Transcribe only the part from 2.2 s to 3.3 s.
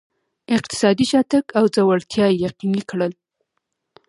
یې یقیني کړل.